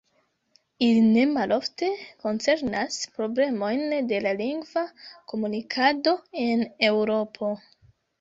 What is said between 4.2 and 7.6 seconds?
la lingva komunikado en Eŭropo.